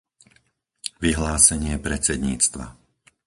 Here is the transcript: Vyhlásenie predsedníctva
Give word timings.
Vyhlásenie 1.03 1.75
predsedníctva 1.85 2.65